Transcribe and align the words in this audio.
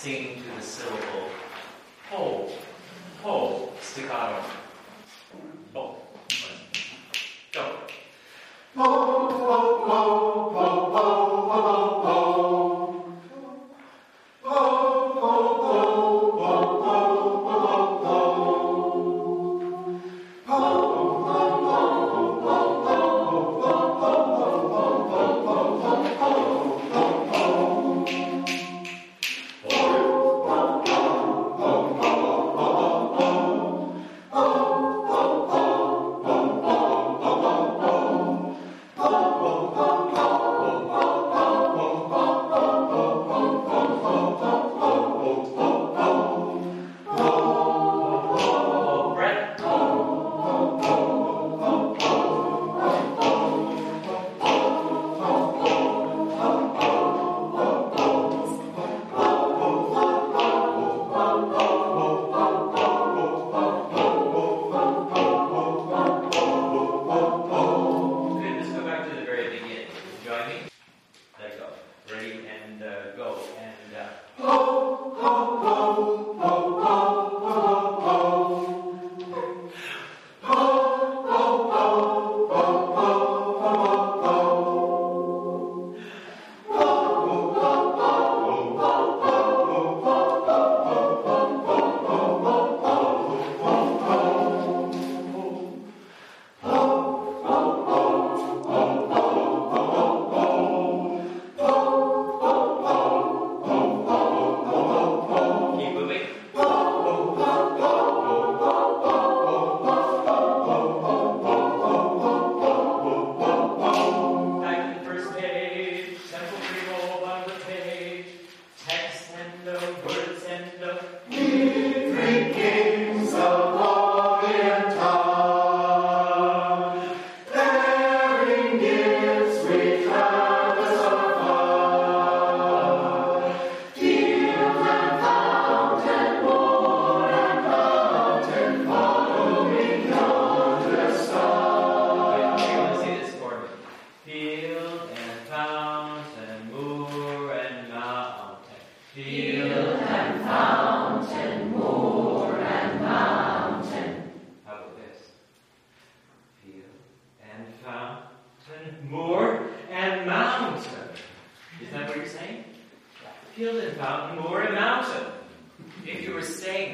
sing 0.00 0.42
to 0.42 0.48
the 0.56 0.62
syllable 0.62 1.39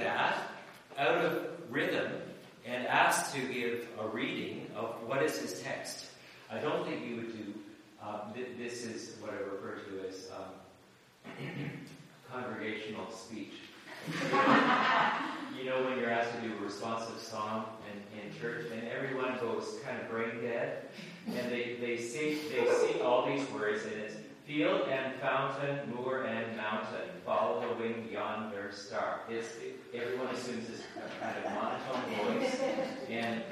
that 0.00 0.36
out 0.98 1.24
of 1.24 1.46
rhythm 1.70 2.12
and 2.64 2.86
asked 2.86 3.34
to 3.34 3.40
give 3.52 3.88
a 4.00 4.06
reading 4.08 4.70
of 4.74 4.96
what 5.06 5.22
is 5.22 5.38
his 5.38 5.62
text, 5.62 6.06
I 6.50 6.58
don't 6.58 6.86
think 6.86 7.06
you 7.06 7.16
would 7.16 7.32
do. 7.32 7.54
Uh, 8.02 8.32
th- 8.34 8.56
this 8.58 8.84
is 8.84 9.16
what 9.20 9.32
I 9.32 9.36
refer 9.36 9.80
to 9.80 10.08
as 10.08 10.28
um, 10.36 11.34
congregational 12.32 13.10
speech. 13.10 13.54
you 15.56 15.64
know, 15.64 15.82
when 15.84 15.98
you're 15.98 16.10
asked 16.10 16.32
to 16.36 16.48
do 16.48 16.54
a 16.56 16.64
responsive 16.64 17.18
song 17.18 17.66
in, 17.90 18.20
in 18.20 18.40
church, 18.40 18.66
and 18.72 18.86
everyone 18.88 19.36
goes 19.40 19.78
kind 19.84 20.00
of 20.00 20.08
brain 20.08 20.40
dead, 20.42 20.86
and 21.26 21.50
they, 21.50 21.76
they 21.80 21.96
see 21.96 22.38
they 22.50 22.72
see 22.74 23.00
all 23.00 23.26
these 23.26 23.48
words, 23.50 23.84
and 23.84 23.94
it's 23.94 24.14
field 24.46 24.82
and 24.88 25.20
fountain, 25.20 25.92
moor 25.92 26.24
and 26.24 26.56
mountain, 26.56 27.08
following 27.24 28.08
yonder 28.10 28.70
star. 28.72 29.22
It's, 29.28 29.48
everyone 29.92 30.28
assumes 30.28 30.68
this 30.68 30.82
kind 31.20 31.36
of 31.44 31.52
monotone 31.52 32.38
voice 32.38 32.60
and 33.10 33.42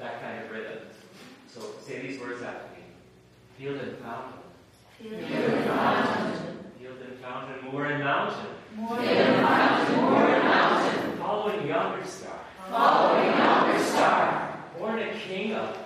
that 0.00 0.20
kind 0.20 0.44
of 0.44 0.50
rhythm. 0.50 0.78
So 1.46 1.60
say 1.80 2.00
these 2.00 2.20
words 2.20 2.42
after 2.42 2.66
me. 2.74 2.84
Field 3.56 3.80
and 3.80 3.96
fountain. 3.98 4.40
Field 4.98 5.22
and 5.22 5.64
fountain, 5.64 6.58
Field 6.80 6.96
and 7.08 7.18
fountain, 7.20 7.70
moor 7.70 7.86
and 7.86 8.02
mountain. 8.02 8.46
Moor 8.74 8.98
and 8.98 9.42
mountain, 9.42 9.96
moor 9.96 10.24
and 10.26 10.44
mountain. 10.44 11.18
Following 11.18 11.68
yonder 11.68 12.04
star. 12.04 12.40
Following 12.68 13.28
yonder 13.28 13.84
star. 13.84 14.58
Born 14.78 14.98
a 14.98 15.14
king 15.14 15.54
of 15.54 15.76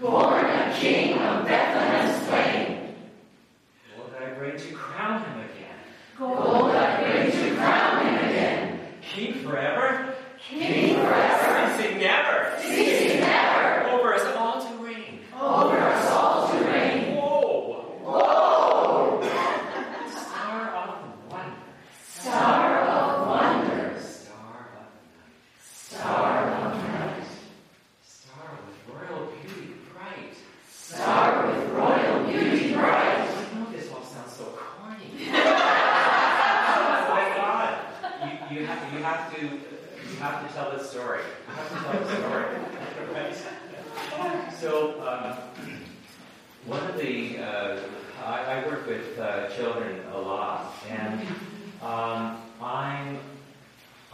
Born 0.00 0.44
a 0.44 0.74
king 0.78 1.18
of 1.18 1.46
Bethlehem's 1.46 2.28
plain. 2.28 2.94
Lord, 3.96 4.22
I 4.22 4.34
bring 4.34 4.58
to 4.58 4.74
crown 4.74 5.22
him 5.24 5.40
again. 8.30 8.80
King 9.02 9.34
forever. 9.44 10.14
King 10.38 10.96
forever. 10.96 11.76
Ceasing 11.76 11.98
never. 11.98 12.56
Ceasing 12.60 13.20
never. 13.20 13.90
Over 13.90 14.14
us 14.14 14.36
all 14.36 14.60
to 14.60 14.84
reign. 14.84 15.20
Over 15.40 15.78
us 15.78 16.10
all 16.10 16.48
to 16.48 16.64
reign. 16.64 17.16
Whoa. 17.16 17.98
Whoa. 18.02 19.22
Star 20.10 20.74
of 20.76 21.30
wonder. 21.30 21.56
Star 22.08 22.80
of 22.82 23.28
wonder. 23.28 24.00
Star 24.00 24.68
of 24.76 24.86
night. 25.16 25.42
Star 25.62 26.48
of 26.48 26.74
night. 26.76 27.24
Star 28.06 28.58
with 28.66 28.94
royal 28.94 29.26
beauty 29.42 29.74
bright. 29.92 30.34
Star 30.68 31.46
with 31.46 31.70
royal 31.70 32.24
beauty 32.24 32.72
bright. 32.74 33.28
I 33.28 33.58
know 33.58 33.70
this 33.72 33.90
all 33.92 34.02
sounds 34.02 34.32
so 34.32 34.44
corny. 34.44 35.10
oh 35.28 37.06
my 37.10 37.24
God! 37.36 37.78
You, 38.50 38.58
you 38.60 38.66
have 38.66 38.92
you 38.92 38.98
have 39.02 39.34
to 39.34 39.40
you 39.42 40.16
have 40.20 40.46
to 40.46 40.54
tell 40.54 40.70
the 40.70 40.82
story. 40.82 41.20
You 41.48 41.54
have 41.54 41.68
to 41.68 41.74
tell 41.74 41.92
the 42.00 42.06
story. 42.16 42.44
Right? 43.12 43.36
So 44.60 45.00
um, 45.06 45.36
one 46.66 46.82
of 46.88 46.96
the 46.96 47.38
uh, 47.38 47.76
I, 48.24 48.54
I 48.54 48.66
work 48.66 48.86
with 48.86 49.18
uh, 49.18 49.50
children 49.50 50.00
a 50.14 50.18
lot, 50.18 50.74
and 50.88 51.20
um, 51.82 52.38
I'm 52.60 53.18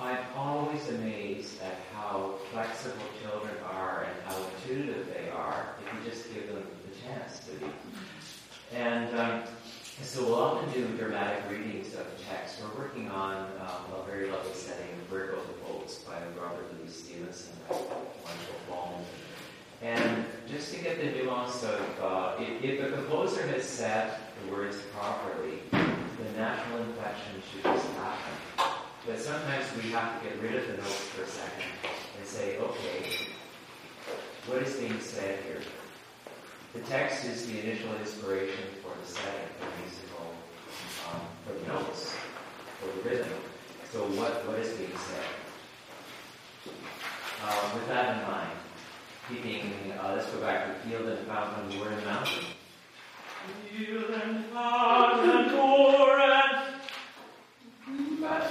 I'm 0.01 0.19
always 0.37 0.89
amazed 0.89 1.63
at 1.63 1.77
how 1.95 2.35
flexible 2.51 3.05
children 3.23 3.55
are 3.73 4.07
and 4.09 4.17
how 4.27 4.43
intuitive 4.57 5.07
they 5.15 5.31
are 5.31 5.75
if 5.81 5.95
you 5.95 6.11
just 6.11 6.33
give 6.35 6.49
them 6.49 6.67
the 6.89 7.09
chance 7.09 7.41
to 7.41 7.53
be. 7.53 7.71
And 8.75 9.17
um, 9.19 9.43
so 10.03 10.25
we'll 10.25 10.43
often 10.43 10.73
do 10.73 10.89
dramatic 10.97 11.45
readings 11.51 11.95
of 11.95 12.07
text. 12.29 12.61
We're 12.63 12.83
working 12.83 13.11
on 13.11 13.45
um, 13.61 14.01
a 14.01 14.07
very 14.07 14.31
lovely 14.31 14.55
setting, 14.55 14.87
Where 15.09 15.27
Go 15.27 15.37
the 15.37 15.73
Boats 15.73 15.99
by 15.99 16.15
Robert 16.41 16.67
Louis 16.81 16.93
Stevenson, 16.93 17.53
wonderful 17.69 18.57
poem. 18.69 19.05
And 19.83 20.27
just 20.49 20.75
to 20.75 20.80
get 20.97 21.15
the 21.15 21.23
nuance 21.23 21.63
of 21.63 21.81
uh, 22.03 22.35
if, 22.41 22.65
if 22.65 22.81
the 22.81 22.97
composer 22.97 23.47
has 23.47 23.63
set 23.63 24.33
the 24.43 24.53
words 24.53 24.77
properly, 24.93 25.59
the 25.71 26.39
natural 26.39 26.79
inflection 26.83 27.43
should 27.53 27.63
just 27.63 27.87
happen. 27.93 28.75
But 29.07 29.19
sometimes 29.21 29.65
we 29.77 29.91
have 29.91 30.21
to 30.21 30.29
get 30.29 30.43
rid 30.43 30.57
of 30.57 30.67
the 30.67 30.77
notes 30.79 31.05
for 31.09 31.23
a 31.23 31.27
second 31.27 31.71
and 32.19 32.27
say, 32.27 32.59
okay, 32.59 33.07
what 34.47 34.63
is 34.63 34.75
being 34.77 35.01
said 35.01 35.39
here? 35.45 35.61
The 36.75 36.81
text 36.81 37.25
is 37.25 37.47
the 37.47 37.61
initial 37.61 37.95
inspiration 37.97 38.65
for 38.83 38.93
the 39.01 39.07
setting, 39.07 39.49
for 39.59 39.67
the 39.67 39.83
musical, 39.83 40.35
um, 41.13 41.21
for 41.47 41.53
the 41.53 41.67
notes, 41.73 42.17
for 42.81 42.87
the 42.87 43.09
rhythm. 43.09 43.33
So 43.93 44.01
what, 44.21 44.47
what 44.47 44.59
is 44.59 44.77
being 44.77 44.91
said? 44.97 45.25
Uh, 47.43 47.71
with 47.75 47.89
that 47.89 48.17
in 48.17 48.31
mind, 48.31 48.51
keeping, 49.29 49.93
uh, 49.93 50.15
let's 50.17 50.27
go 50.31 50.41
back 50.41 50.67
to 50.67 50.89
field 50.89 51.07
and 51.07 51.27
fountain, 51.27 51.79
moor 51.79 51.89
and 51.89 52.05
mountain. 52.05 52.45
Field 53.71 54.11
and 54.11 54.45
fountain, 54.47 55.57
moor 55.57 56.21
and 56.21 56.81
Got 58.21 58.43
it? 58.43 58.51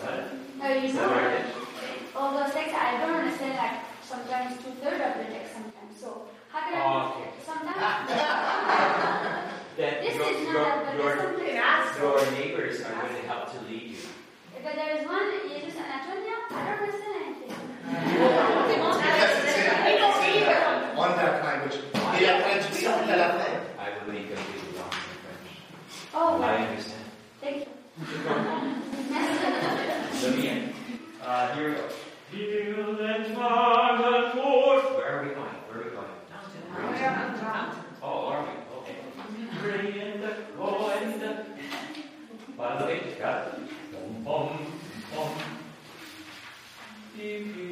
Got? 0.00 0.38
Uh, 0.60 0.74
you 0.74 0.88
Is 0.88 0.94
know, 0.94 1.08
that 1.08 1.42
right? 1.42 1.46
all 2.16 2.32
those 2.32 2.52
texts, 2.52 2.74
I 2.74 2.98
don't 3.00 3.14
understand 3.16 3.56
like 3.56 3.80
sometimes 4.02 4.56
two 4.62 4.70
thirds 4.82 5.02
of 5.02 5.14
the 5.18 5.32
text 5.32 5.54
sometimes. 5.54 5.94
So 6.00 6.28
how 6.50 6.60
can 6.60 6.74
I? 6.74 6.82
Okay. 7.10 7.30
Sometimes 7.44 8.10
Then 9.76 10.02
this 10.02 10.16
your, 10.16 10.26
is 10.30 10.48
not 10.48 10.94
your, 10.98 11.14
that, 11.14 11.96
your, 12.00 12.18
your 12.18 12.30
neighbors 12.32 12.80
are 12.80 12.92
going 12.92 13.14
to 13.14 13.22
help 13.28 13.52
to 13.52 13.60
lead 13.70 13.82
you. 13.94 13.98
But 14.62 14.74
there 14.74 14.96
is 14.98 15.06
one 15.06 15.30
Jesus 15.48 15.78
and 15.78 15.86
Antonia. 15.86 16.34
I 16.50 16.52
don't 16.66 16.82
understand 16.82 17.27
traduction 23.28 23.28
à. 23.28 23.30
I 23.78 23.90
will 23.90 24.06
be 24.12 24.24
completely 24.24 24.72
lost 24.78 24.96
in 24.96 25.00
French. 25.22 25.50
Oh, 26.14 26.40
I 26.42 26.44
understand. 26.66 27.04
thank 27.40 27.56
you. 27.58 27.66
Let 30.22 30.32
me. 30.36 30.44
Uh, 31.24 31.54
here 31.54 31.68
we 31.70 31.74
go. 31.74 31.88
Field 32.30 33.00
and 33.00 33.24
fountain, 33.36 34.36
moor. 34.36 34.80
Where 34.96 35.10
are 35.18 35.22
we 35.24 35.30
going? 35.34 35.56
Where 35.68 35.78
are 35.78 35.84
we 35.84 35.90
going? 35.90 36.12
Oh, 38.02 38.26
are 38.26 38.42
we? 38.42 38.48
Okay. 38.78 38.96
Bring 39.62 39.86
in 39.96 40.12
the 40.20 40.32
coin. 40.56 41.12
Bottom 42.56 42.76
of 42.76 42.80
the 42.88 42.94
page. 42.94 43.08
Got 43.18 43.38
it. 43.48 43.54
Bum, 43.92 44.08
bum, 44.24 44.48
bum. 45.14 45.30
If 47.16 47.42
you 47.56 47.68